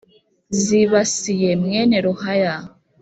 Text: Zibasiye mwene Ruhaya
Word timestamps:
Zibasiye 0.61 1.49
mwene 1.61 1.95
Ruhaya 2.05 2.55